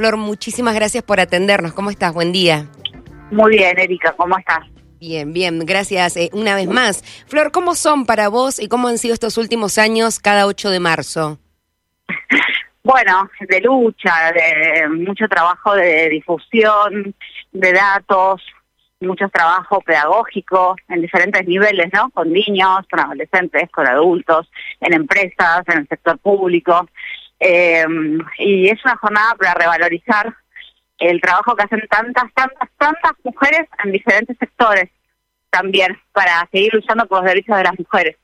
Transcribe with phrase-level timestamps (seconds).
[0.00, 1.74] Flor, muchísimas gracias por atendernos.
[1.74, 2.14] ¿Cómo estás?
[2.14, 2.64] Buen día.
[3.30, 4.60] Muy bien, Erika, ¿cómo estás?
[4.98, 7.04] Bien, bien, gracias eh, una vez más.
[7.26, 10.80] Flor, ¿cómo son para vos y cómo han sido estos últimos años cada 8 de
[10.80, 11.38] marzo?
[12.82, 17.14] Bueno, de lucha, de mucho trabajo de difusión,
[17.52, 18.40] de datos,
[19.00, 22.08] mucho trabajo pedagógico en diferentes niveles, ¿no?
[22.08, 26.88] Con niños, con adolescentes, con adultos, en empresas, en el sector público.
[27.40, 27.86] Eh,
[28.38, 30.34] y es una jornada para revalorizar
[30.98, 34.90] el trabajo que hacen tantas, tantas, tantas mujeres en diferentes sectores
[35.50, 38.16] también para seguir luchando por los derechos de las mujeres.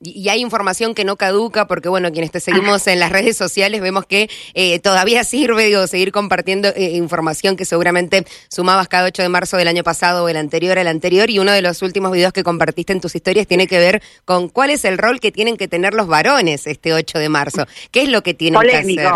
[0.00, 3.80] y, hay información que no caduca, porque bueno, quienes te seguimos en las redes sociales
[3.80, 9.22] vemos que eh, todavía sirve digo, seguir compartiendo eh, información que seguramente sumabas cada 8
[9.22, 12.12] de marzo del año pasado o el anterior al anterior, y uno de los últimos
[12.12, 15.32] videos que compartiste en tus historias tiene que ver con cuál es el rol que
[15.32, 17.66] tienen que tener los varones este 8 de marzo.
[17.90, 19.12] ¿Qué es lo que tienen que hacer?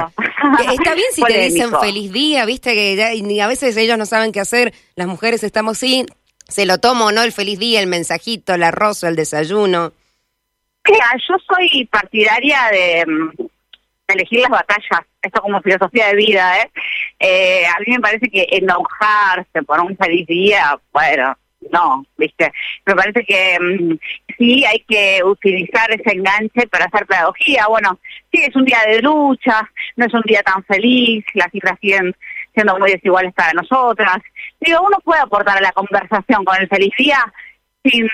[0.73, 4.41] Está bien si te dicen feliz día, viste que a veces ellos no saben qué
[4.41, 6.07] hacer, las mujeres estamos sin
[6.49, 9.93] se lo tomo no el feliz día, el mensajito, el arroz, el desayuno.
[10.91, 13.31] Mira, yo soy partidaria de, mm,
[14.09, 16.71] elegir las batallas, esto como filosofía de vida, ¿eh?
[17.21, 17.67] ¿eh?
[17.67, 21.37] A mí me parece que enojarse por un feliz día, bueno,
[21.71, 22.51] no, ¿viste?
[22.87, 23.99] Me parece que mm,
[24.39, 27.67] sí hay que utilizar ese enganche para hacer pedagogía.
[27.69, 27.99] Bueno,
[28.33, 32.15] sí, es un día de lucha, no es un día tan feliz, las cifras siguen
[32.59, 34.17] siendo muy desiguales para nosotras.
[34.61, 38.09] Digo, uno puede aportar a la conversación con el feliz sin,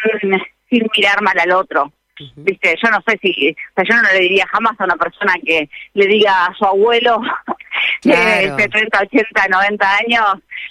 [0.68, 1.90] sin mirar mal al otro.
[2.36, 5.34] Viste, yo no sé si, o sea, yo no le diría jamás a una persona
[5.44, 7.20] que le diga a su abuelo
[8.02, 10.24] de 70, 80, 90 años,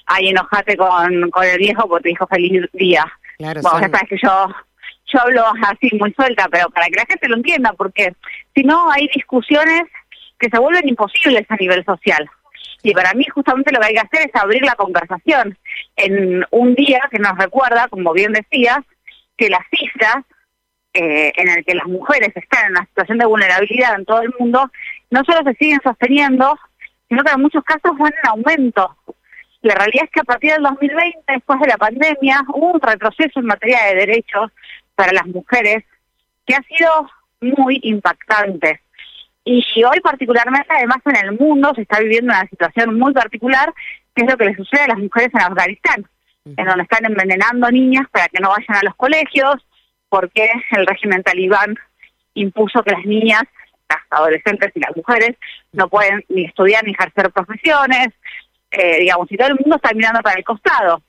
[0.06, 3.06] ay, enojate con, con el viejo porque te dijo feliz día.
[3.40, 4.48] Claro, bueno, ya sabes que yo,
[5.08, 8.14] yo hablo así muy suelta, pero para que la gente lo entienda, porque
[8.56, 9.84] si no hay discusiones
[10.40, 12.30] que se vuelven imposibles a nivel social.
[12.82, 15.58] Y para mí justamente lo que hay que hacer es abrir la conversación
[15.96, 18.80] en un día que nos recuerda, como bien decías,
[19.38, 20.24] que las cifras
[20.94, 24.34] eh, en el que las mujeres están en una situación de vulnerabilidad en todo el
[24.38, 24.70] mundo
[25.10, 26.58] no solo se siguen sosteniendo,
[27.08, 28.96] sino que en muchos casos van en aumento.
[29.62, 33.40] La realidad es que a partir del 2020, después de la pandemia, hubo un retroceso
[33.40, 34.52] en materia de derechos
[34.96, 35.84] para las mujeres
[36.46, 37.10] que ha sido
[37.42, 38.82] muy impactante.
[39.46, 43.74] Y hoy particularmente, además en el mundo, se está viviendo una situación muy particular,
[44.16, 46.06] que es lo que le sucede a las mujeres en Afganistán,
[46.46, 49.56] en donde están envenenando niñas para que no vayan a los colegios,
[50.10, 51.76] porque el régimen talibán
[52.36, 53.44] impuso que las niñas,
[53.90, 55.36] las adolescentes y las mujeres
[55.74, 58.10] no pueden ni estudiar ni ejercer profesiones,
[58.72, 61.02] eh, digamos, y todo el mundo está mirando para el costado.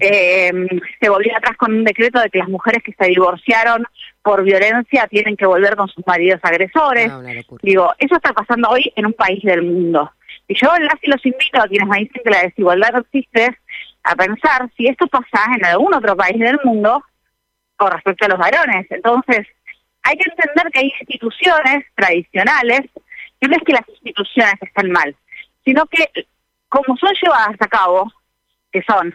[0.00, 0.52] Eh,
[1.00, 3.84] se volvió atrás con un decreto de que las mujeres que se divorciaron
[4.28, 7.10] por violencia tienen que volver con sus maridos agresores.
[7.10, 7.22] Ah,
[7.62, 10.12] Digo, eso está pasando hoy en un país del mundo.
[10.46, 13.58] Y yo las y los invito a quienes me dicen que la desigualdad no existe
[14.02, 17.02] a pensar si esto pasa en algún otro país del mundo
[17.76, 18.86] con respecto a los varones.
[18.90, 19.46] Entonces,
[20.02, 22.82] hay que entender que hay instituciones tradicionales,
[23.40, 25.16] que no es que las instituciones estén mal,
[25.64, 26.26] sino que
[26.68, 28.12] como son llevadas a cabo,
[28.70, 29.14] que son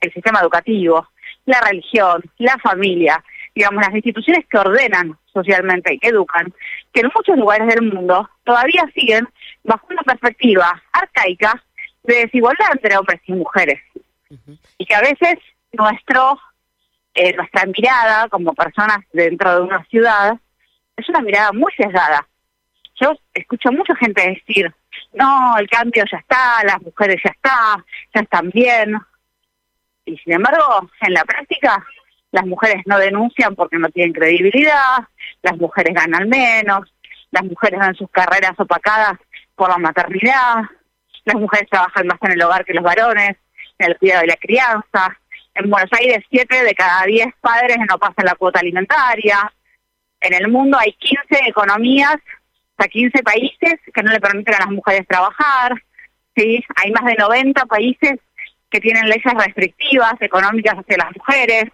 [0.00, 1.08] el sistema educativo,
[1.46, 3.24] la religión, la familia,
[3.54, 6.52] digamos, las instituciones que ordenan socialmente y que educan,
[6.92, 9.28] que en muchos lugares del mundo todavía siguen
[9.64, 11.62] bajo una perspectiva arcaica
[12.02, 13.80] de desigualdad entre hombres y mujeres.
[14.78, 15.38] Y que a veces
[15.72, 16.38] nuestro
[17.14, 20.38] eh, nuestra mirada como personas dentro de una ciudad
[20.96, 22.26] es una mirada muy sesgada.
[23.00, 24.72] Yo escucho a mucha gente decir,
[25.12, 27.84] no, el cambio ya está, las mujeres ya está,
[28.14, 28.98] ya están bien,
[30.04, 31.84] y sin embargo, en la práctica,
[32.32, 34.98] las mujeres no denuncian porque no tienen credibilidad,
[35.42, 36.92] las mujeres ganan menos,
[37.30, 39.18] las mujeres dan sus carreras opacadas
[39.54, 40.62] por la maternidad,
[41.24, 43.36] las mujeres trabajan más en el hogar que los varones,
[43.78, 45.18] en el cuidado de la crianza.
[45.54, 49.52] En Buenos Aires, siete de cada diez padres no pasan la cuota alimentaria.
[50.20, 54.60] En el mundo hay 15 economías, o sea, 15 países que no le permiten a
[54.60, 55.74] las mujeres trabajar.
[56.34, 56.64] ¿sí?
[56.76, 58.18] Hay más de 90 países
[58.70, 61.64] que tienen leyes restrictivas económicas hacia las mujeres.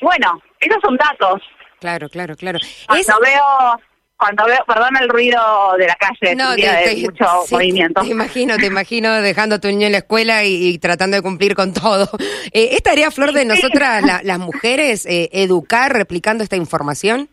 [0.00, 1.42] Bueno, esos son datos.
[1.80, 2.58] Claro, claro, claro.
[2.86, 3.80] Cuando veo
[4.18, 5.40] cuando veo, perdón el ruido
[5.78, 8.00] de la calle, no, de mucho movimiento.
[8.02, 11.54] Te imagino, te imagino dejando a tu niño en la escuela y, tratando de cumplir
[11.54, 12.10] con todo.
[12.52, 17.28] Eh, ¿Es tarea, Flor, de nosotras, las mujeres, eh, educar replicando esta información?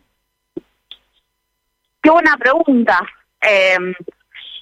[2.00, 3.00] Qué buena pregunta.
[3.42, 3.78] Eh,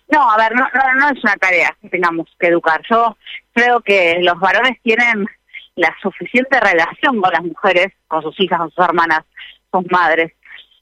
[0.09, 0.67] no, a ver, no,
[0.99, 2.81] no, es una tarea que tengamos que educar.
[2.89, 3.19] Yo
[3.53, 5.27] creo que los varones tienen
[5.77, 9.25] la suficiente relación con las mujeres, con sus hijas, con sus hermanas,
[9.73, 10.33] sus madres,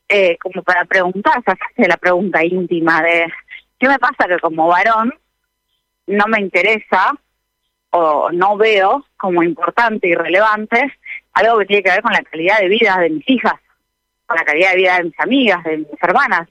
[0.08, 3.32] eh, como para preguntar, hacerse la pregunta íntima de
[3.78, 5.14] qué me pasa que como varón
[6.06, 7.12] no me interesa
[7.90, 10.98] o no veo como importante y relevante
[11.34, 13.54] algo que tiene que ver con la calidad de vida de mis hijas,
[14.26, 16.48] con la calidad de vida de mis amigas, de mis hermanas.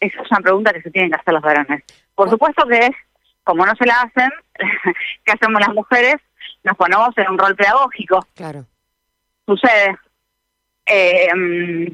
[0.00, 1.84] Esa es una pregunta que se tienen que hacer los varones.
[2.14, 2.90] Por supuesto que,
[3.44, 4.30] como no se la hacen,
[5.24, 6.16] ¿qué hacemos las mujeres?
[6.64, 8.26] Nos ponemos en un rol pedagógico.
[8.34, 8.66] Claro.
[9.46, 9.96] Sucede.
[10.86, 11.92] Eh, mm,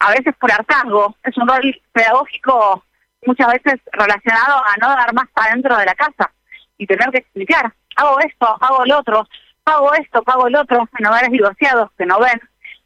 [0.00, 1.16] a veces por hartazgo.
[1.22, 2.84] Es un rol pedagógico
[3.26, 6.32] muchas veces relacionado a no dar más para dentro de la casa
[6.78, 9.28] y tener que explicar, hago esto, hago el otro,
[9.66, 12.40] hago esto, hago el otro, en hogares divorciados que no ven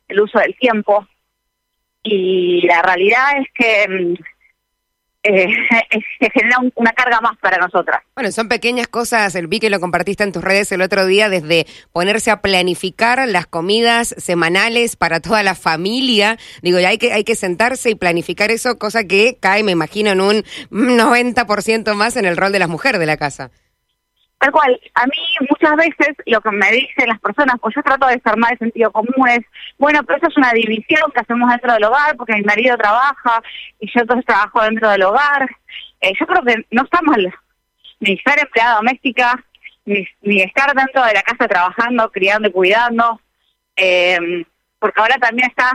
[0.09, 1.07] el uso del tiempo.
[2.03, 4.15] Y la realidad es que mm,
[5.25, 5.47] eh,
[6.21, 8.03] se genera una carga más para nosotras.
[8.15, 11.29] Bueno, son pequeñas cosas, el vi que lo compartiste en tus redes el otro día,
[11.29, 16.39] desde ponerse a planificar las comidas semanales para toda la familia.
[16.63, 20.21] Digo, hay que, hay que sentarse y planificar eso, cosa que cae, me imagino, en
[20.21, 23.51] un 90% más en el rol de las mujeres de la casa.
[24.45, 28.07] Tal cual, a mí muchas veces lo que me dicen las personas, pues yo trato
[28.09, 29.41] de ser más de sentido común, es,
[29.79, 33.43] bueno, pero eso es una división que hacemos dentro del hogar, porque mi marido trabaja
[33.81, 35.49] y yo entonces trabajo dentro del hogar.
[36.03, 37.35] Eh, yo creo que no está mal
[38.01, 39.43] ni ser empleada doméstica,
[39.87, 43.19] ni, estar dentro de la casa trabajando, criando y cuidando,
[43.77, 44.45] eh,
[44.79, 45.73] porque ahora también está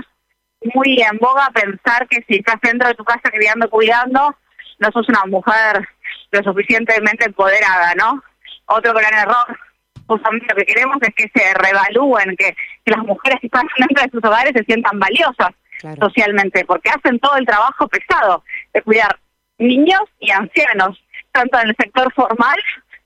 [0.76, 4.38] muy en boga pensar que si estás dentro de tu casa criando y cuidando,
[4.78, 5.90] no sos una mujer
[6.30, 8.22] lo suficientemente empoderada, ¿no?
[8.70, 9.60] Otro gran error.
[10.08, 12.56] Justamente lo que queremos es que se revalúen, que,
[12.86, 15.52] las mujeres que están dentro de sus hogares se sientan valiosas
[16.00, 18.44] socialmente, porque hacen todo el trabajo pesado
[18.74, 19.18] de cuidar
[19.60, 21.02] niños y ancianos,
[21.32, 22.58] tanto en el sector formal,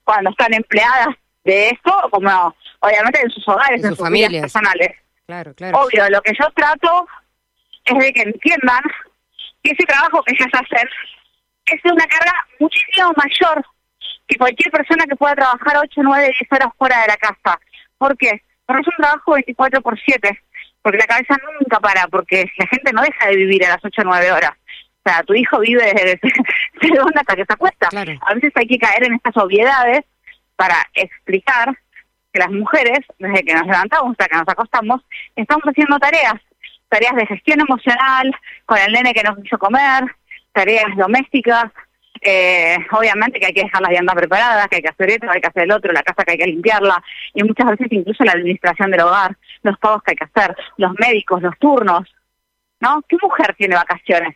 [0.03, 1.09] cuando están empleadas
[1.43, 4.95] de esto, como obviamente en sus hogares, en, sus, familias personales.
[5.27, 5.77] Claro, claro.
[5.79, 7.07] Obvio, lo que yo trato
[7.85, 8.81] es de que entiendan
[9.63, 10.87] que ese trabajo que ellas hacen
[11.65, 13.65] es de una carga muchísimo mayor
[14.27, 17.59] que cualquier persona que pueda trabajar 8, 9, 10 horas fuera de la casa.
[17.97, 18.41] ¿Por qué?
[18.65, 20.39] Porque es un trabajo 24 por 7,
[20.81, 24.01] porque la cabeza nunca para, porque la gente no deja de vivir a las 8
[24.01, 24.51] o 9 horas.
[25.05, 27.89] O sea, tu hijo vive desde dónde hasta que se acuesta.
[27.91, 30.05] A veces hay que caer en estas obviedades
[30.55, 31.77] para explicar
[32.31, 35.01] que las mujeres, desde que nos levantamos hasta que nos acostamos,
[35.35, 36.35] estamos haciendo tareas,
[36.89, 38.33] tareas de gestión emocional,
[38.65, 40.03] con el nene que nos hizo comer,
[40.53, 41.65] tareas domésticas,
[42.23, 45.41] eh, obviamente que hay que dejar las viandas preparadas, que hay que hacer esto, hay
[45.41, 47.03] que hacer el otro, la casa que hay que limpiarla,
[47.33, 50.93] y muchas veces incluso la administración del hogar, los pagos que hay que hacer, los
[50.99, 52.03] médicos, los turnos,
[52.79, 53.01] ¿no?
[53.07, 54.35] ¿Qué mujer tiene vacaciones?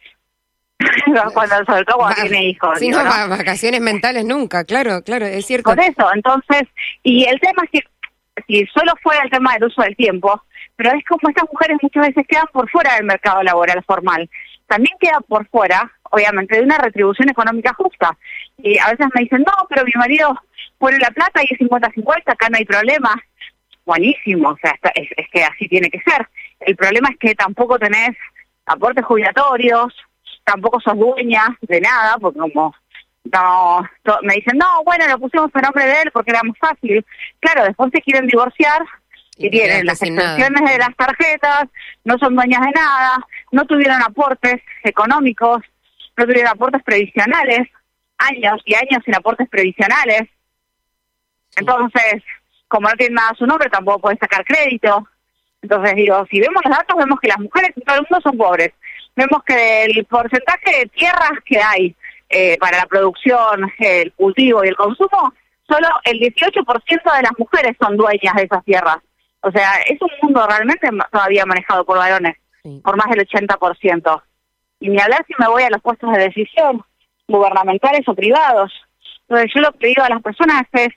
[1.33, 2.79] cuando, sobre todo cuando tiene hijos.
[2.79, 5.69] Sí, no, vacaciones mentales nunca, claro, claro, es cierto.
[5.73, 6.63] Por eso, entonces,
[7.03, 7.87] y el tema es que
[8.47, 10.41] si solo fuera el tema del uso del tiempo,
[10.75, 14.29] pero es como estas mujeres muchas veces quedan por fuera del mercado laboral formal.
[14.67, 18.18] También queda por fuera obviamente, de una retribución económica justa.
[18.57, 20.39] Y a veces me dicen, no, pero mi marido
[20.77, 23.15] pone la plata y es 50-50, acá no hay problema.
[23.86, 26.27] Buenísimo, o sea, es, que así tiene que ser.
[26.59, 28.18] El problema es que tampoco tenés
[28.65, 29.94] aportes jubilatorios,
[30.44, 32.75] tampoco sos dueña de nada, porque como
[33.31, 33.88] no
[34.24, 37.06] me dicen, no, bueno, lo pusimos en nombre de él porque era más fácil.
[37.39, 38.83] Claro, después se quieren divorciar
[39.38, 41.65] y, tienen las extensiones de las tarjetas,
[42.04, 45.62] no son dueñas de nada, no tuvieron aportes económicos,
[46.17, 47.69] no tuvieron aportes previsionales,
[48.17, 50.23] años y años sin aportes previsionales.
[51.56, 52.23] Entonces,
[52.68, 55.07] como no tiene nada a su nombre, tampoco puede sacar crédito.
[55.61, 58.37] Entonces digo, si vemos los datos, vemos que las mujeres en todo el mundo son
[58.37, 58.73] pobres.
[59.15, 61.95] Vemos que el porcentaje de tierras que hay
[62.30, 65.33] eh, para la producción, el cultivo y el consumo,
[65.68, 68.97] solo el 18% de las mujeres son dueñas de esas tierras.
[69.42, 72.35] O sea, es un mundo realmente todavía manejado por varones,
[72.83, 74.21] por más del 80%.
[74.79, 76.83] Y ni hablar si me voy a los puestos de decisión,
[77.27, 78.71] gubernamentales o privados.
[79.21, 80.89] Entonces yo lo que digo a las personas es,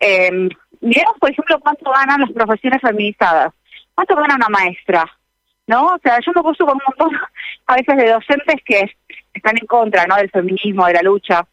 [0.00, 0.48] eh,
[0.80, 3.52] miremos por ejemplo cuánto ganan las profesiones administradas,
[3.94, 5.04] cuánto gana una maestra,
[5.66, 5.86] ¿no?
[5.86, 7.20] O sea, yo me puso con un montón
[7.66, 8.90] a veces de docentes que
[9.34, 10.16] están en contra, ¿no?
[10.16, 11.46] Del feminismo, de la lucha.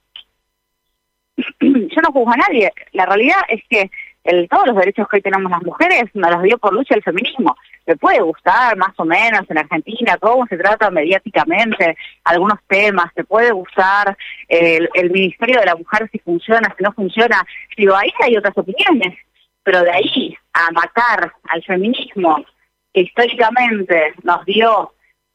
[1.59, 2.71] yo no juzgo a nadie.
[2.93, 3.91] La realidad es que
[4.25, 7.03] el, todos los derechos que hoy tenemos las mujeres nos los dio por lucha el
[7.03, 7.55] feminismo.
[7.85, 13.23] Me puede gustar más o menos en Argentina cómo se trata mediáticamente algunos temas, te
[13.23, 14.17] puede gustar
[14.47, 17.45] el, Ministerio de la Mujer si funciona, si no funciona.
[17.77, 19.15] Digo, ahí hay otras opiniones,
[19.61, 22.43] pero de ahí a matar al feminismo
[22.91, 24.93] que históricamente nos dio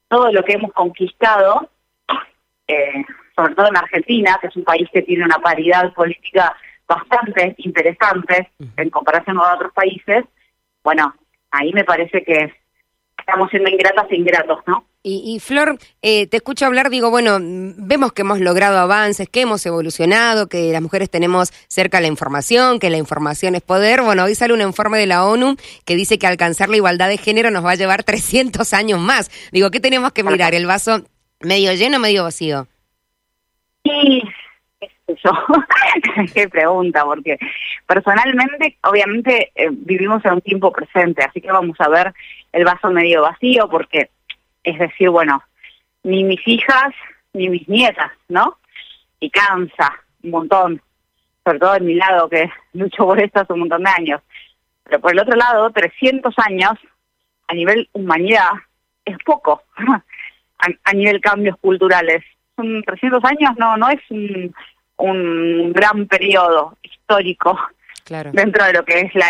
[0.08, 1.70] todo lo que hemos conquistado,
[2.66, 3.04] eh,
[3.36, 6.56] sobre todo en Argentina, que es un país que tiene una paridad política
[6.90, 10.24] bastante interesante en comparación con otros países,
[10.82, 11.14] bueno,
[11.50, 12.52] ahí me parece que,
[13.30, 14.84] estamos siendo ingratas e ingratos, ¿no?
[15.02, 19.64] Y, Flor, eh, te escucho hablar, digo, bueno, vemos que hemos logrado avances, que hemos
[19.64, 24.02] evolucionado, que las mujeres tenemos cerca la información, que la información es poder.
[24.02, 25.56] Bueno, hoy sale un informe de la ONU
[25.86, 29.30] que dice que alcanzar la igualdad de género nos va a llevar 300 años más.
[29.52, 30.54] Digo, ¿qué tenemos que mirar?
[30.54, 31.02] ¿El vaso
[31.40, 32.68] medio lleno o medio vacío?
[33.84, 34.22] Sí,
[35.16, 35.30] yo,
[36.34, 37.38] qué pregunta, porque
[37.86, 42.12] personalmente, obviamente, eh, vivimos en un tiempo presente, así que vamos a ver
[42.52, 44.10] el vaso medio vacío, porque
[44.64, 45.42] es decir, bueno,
[46.02, 46.92] ni mis hijas
[47.32, 48.58] ni mis nietas, ¿no?
[49.20, 50.82] Y cansa un montón,
[51.44, 54.20] sobre todo en mi lado, que lucho por esto hace un montón de años.
[54.84, 56.72] Pero por el otro lado, 300 años
[57.46, 58.50] a nivel humanidad
[59.04, 59.62] es poco,
[60.58, 62.24] a, nivel cambios culturales.
[62.56, 64.54] Son 300 años, no, no es un,
[65.00, 67.58] un gran periodo histórico
[68.04, 68.30] claro.
[68.32, 69.26] dentro de lo que es la,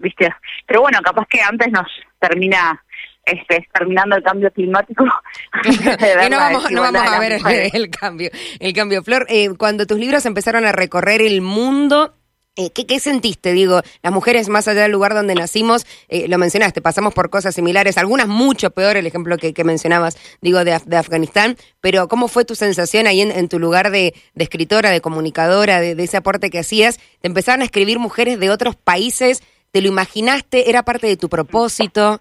[0.00, 0.34] viste
[0.66, 1.86] pero bueno capaz que antes nos
[2.18, 2.82] termina
[3.24, 5.04] este, terminando el cambio climático.
[6.30, 7.32] no, vamos, no vamos, a ver
[7.72, 8.30] el, cambio.
[8.58, 9.02] El cambio.
[9.02, 12.14] Flor, eh, cuando tus libros empezaron a recorrer el mundo,
[12.56, 13.52] eh, ¿qué, ¿qué, sentiste?
[13.52, 17.54] Digo, las mujeres más allá del lugar donde nacimos, eh, lo mencionaste, pasamos por cosas
[17.54, 22.54] similares, algunas mucho peor, el ejemplo que, mencionabas, digo, de, Afganistán, pero ¿cómo fue tu
[22.54, 26.98] sensación ahí en, tu lugar de, escritora, de comunicadora, de, de ese aporte que hacías?
[27.20, 29.42] ¿Te empezaron a escribir mujeres de otros países?
[29.70, 30.68] ¿Te lo imaginaste?
[30.68, 32.20] ¿Era parte de tu propósito?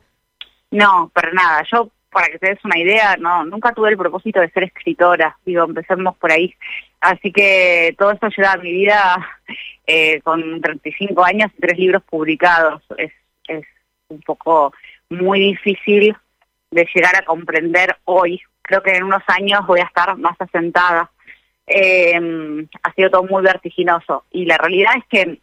[0.71, 1.63] No, para nada.
[1.69, 5.37] Yo, para que te des una idea, no, nunca tuve el propósito de ser escritora.
[5.45, 6.55] Digo, empecemos por ahí.
[7.01, 9.39] Así que todo esto lleva a mi vida
[9.87, 12.81] eh, con 35 años y tres libros publicados.
[12.97, 13.11] Es,
[14.07, 14.73] un poco
[15.09, 16.15] muy difícil
[16.69, 18.41] de llegar a comprender hoy.
[18.61, 21.09] Creo que en unos años voy a estar más asentada.
[21.65, 24.25] Eh, ha sido todo muy vertiginoso.
[24.31, 25.39] Y la realidad es que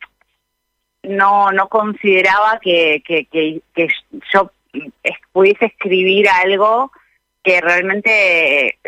[1.03, 3.89] no no consideraba que, que, que
[4.33, 4.51] yo
[5.33, 6.93] pudiese escribir algo
[7.43, 8.79] que realmente,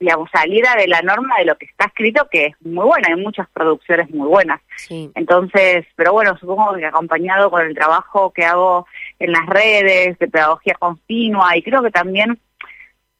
[0.00, 3.20] digamos, saliera de la norma de lo que está escrito, que es muy buena, hay
[3.20, 4.60] muchas producciones muy buenas.
[4.88, 8.86] Entonces, pero bueno, supongo que acompañado con el trabajo que hago
[9.18, 12.38] en las redes, de pedagogía continua, y creo que también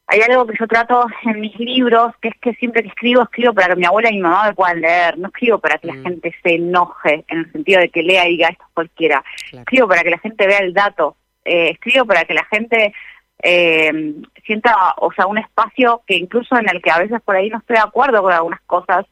[0.06, 3.52] hay algo que yo trato en mis libros, que es que siempre que escribo, escribo
[3.52, 5.94] para que mi abuela y mi mamá me puedan leer, no escribo para que la
[5.94, 6.02] mm.
[6.02, 10.02] gente se enoje, en el sentido de que lea y diga esto cualquiera, escribo para
[10.02, 12.94] que la gente vea el dato, eh, escribo para que la gente
[13.42, 14.14] eh,
[14.44, 17.58] sienta, o sea, un espacio que incluso en el que a veces por ahí no
[17.58, 19.06] estoy de acuerdo con algunas cosas,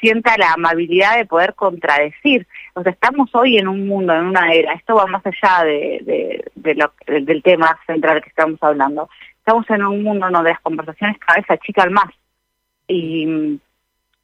[0.00, 2.46] sienta la amabilidad de poder contradecir.
[2.74, 6.44] O sea, estamos hoy en un mundo, en una era, esto va más allá de,
[6.54, 9.08] del tema central que estamos hablando.
[9.38, 12.10] Estamos en un mundo donde las conversaciones cada vez achican más.
[12.86, 13.58] Y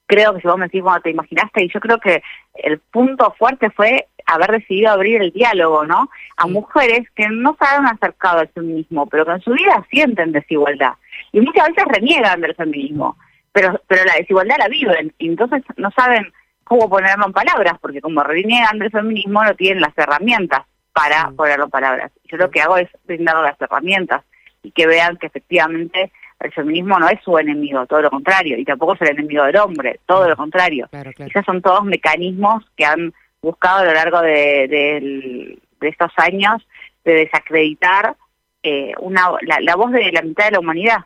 [0.07, 2.23] creo que si vos me decís cuando te imaginaste, y yo creo que
[2.55, 6.11] el punto fuerte fue haber decidido abrir el diálogo, ¿no?
[6.37, 10.33] A mujeres que no se han acercado al feminismo, pero que en su vida sienten
[10.33, 10.95] desigualdad.
[11.33, 13.16] Y muchas veces reniegan del feminismo,
[13.52, 16.33] pero, pero la desigualdad la viven, y entonces no saben
[16.64, 20.62] cómo ponerlo en palabras, porque como reniegan del feminismo no tienen las herramientas
[20.93, 22.12] para ponerlo en palabras.
[22.25, 24.23] Yo lo que hago es brindar las herramientas
[24.62, 28.64] y que vean que efectivamente el feminismo no es su enemigo, todo lo contrario, y
[28.64, 30.88] tampoco es el enemigo del hombre, todo lo contrario.
[30.90, 31.11] Claro,
[31.45, 33.12] son todos mecanismos que han
[33.45, 36.67] buscado a lo largo de, estos años
[37.05, 38.17] de desacreditar
[38.63, 40.99] eh, una, la, voz de la mitad de la humanidad.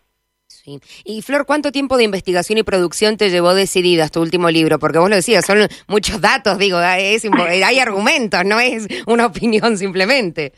[0.46, 0.80] Sí.
[1.04, 4.78] Y Flor, ¿cuánto tiempo de investigación y producción te llevó decidida tu último libro?
[4.78, 10.52] Porque vos lo decías, son muchos datos, digo, hay argumentos, no es una opinión simplemente.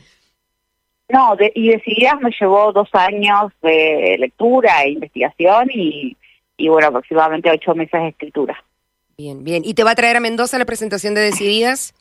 [1.09, 6.15] No, y decididas me llevó dos años de lectura e investigación y,
[6.55, 8.63] y bueno, aproximadamente ocho meses de escritura.
[9.21, 9.61] Bien, bien.
[9.63, 11.93] ¿Y te va a traer a Mendoza la presentación de Decididas?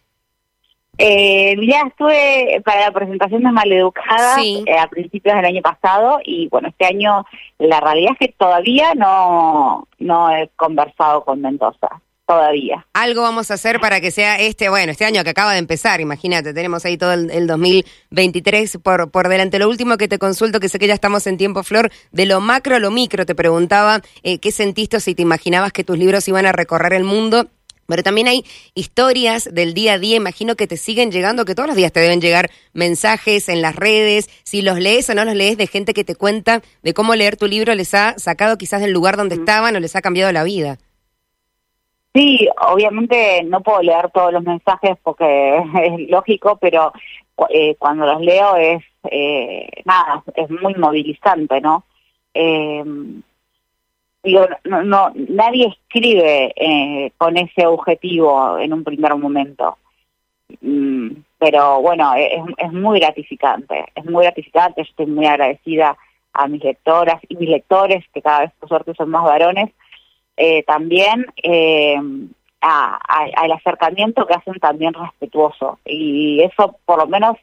[0.96, 6.48] Eh, ya estuve para la presentación de Maleducada eh, a principios del año pasado y
[6.48, 7.26] bueno, este año
[7.58, 12.00] la realidad es que todavía no, no he conversado con Mendoza
[12.30, 12.86] todavía.
[12.92, 16.00] Algo vamos a hacer para que sea este, bueno, este año que acaba de empezar,
[16.00, 19.58] imagínate, tenemos ahí todo el, 2023 por, por delante.
[19.58, 22.40] Lo último que te consulto, que sé que ya estamos en tiempo, Flor, de lo
[22.40, 26.28] macro a lo micro, te preguntaba eh, qué sentiste si te imaginabas que tus libros
[26.28, 27.48] iban a recorrer el mundo.
[27.86, 28.44] Pero también hay
[28.76, 31.98] historias del día a día, imagino que te siguen llegando, que todos los días te
[31.98, 35.92] deben llegar mensajes en las redes, si los lees o no los lees, de gente
[35.92, 39.34] que te cuenta de cómo leer tu libro les ha sacado quizás del lugar donde
[39.34, 40.78] estaban o les ha cambiado la vida.
[42.12, 46.92] Sí, obviamente no puedo leer todos los mensajes porque es lógico, pero
[47.50, 51.84] eh, cuando los leo es, eh, nada, es muy movilizante, ¿no?
[52.34, 52.84] Eh,
[54.22, 59.78] digo, no, nadie escribe eh, con ese objetivo en un primer momento.
[60.60, 65.96] Mm, pero bueno, es, es muy gratificante, es muy gratificante, estoy muy agradecida
[66.32, 69.70] a mis lectoras y mis lectores, que cada vez por suerte son más varones,
[70.42, 71.96] eh, también eh,
[72.62, 75.78] al acercamiento que hacen también respetuoso.
[75.84, 77.36] Y eso por lo menos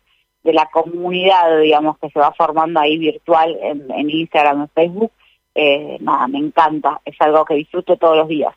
[0.44, 5.12] de la comunidad, digamos, que se va formando ahí virtual en, en Instagram, en Facebook,
[5.60, 8.54] eh, nada, me encanta, es algo que disfruto todos los días.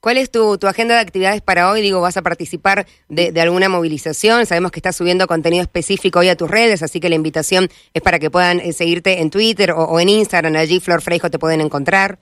[0.00, 1.80] ¿Cuál es tu, tu agenda de actividades para hoy?
[1.80, 4.44] Digo, ¿vas a participar de, alguna movilización?
[4.46, 8.02] Sabemos que estás subiendo contenido específico hoy a tus redes, así que la invitación es
[8.02, 11.60] para que puedan eh, seguirte en Twitter o, en Instagram, allí Flor Freijo te pueden
[11.62, 12.18] encontrar.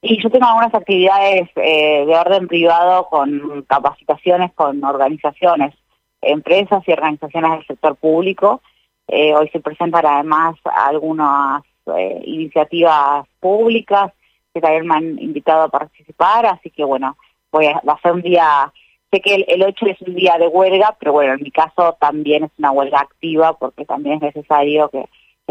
[0.00, 5.74] Y yo tengo algunas actividades eh, de orden privado con capacitaciones con organizaciones,
[6.22, 8.62] empresas y organizaciones del sector público.
[9.08, 11.62] hoy se presentan además algunas
[11.96, 14.12] eh, iniciativas públicas
[14.52, 17.16] que también me han invitado a participar, así que bueno,
[17.50, 18.72] voy a, va a ser un día,
[19.10, 22.44] sé que el, 8 es un día de huelga, pero bueno, en mi caso también
[22.44, 25.08] es una huelga activa porque también es necesario que,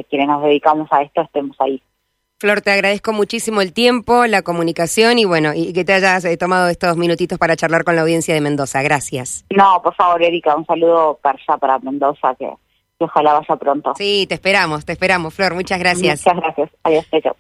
[0.09, 1.81] quienes nos dedicamos a esto estemos ahí.
[2.39, 6.38] Flor, te agradezco muchísimo el tiempo, la comunicación y bueno, y que te hayas eh,
[6.38, 8.84] tomado estos minutitos para charlar con la audiencia de Mendoza.
[8.84, 9.44] Gracias.
[9.50, 12.48] No, por favor, Erika, un saludo para allá, para Mendoza, que
[13.00, 13.94] ojalá vaya pronto.
[13.98, 15.56] Sí, te esperamos, te esperamos, Flor.
[15.56, 16.24] Muchas gracias.
[16.24, 16.70] Muchas gracias.
[16.84, 17.36] Adiós, chao.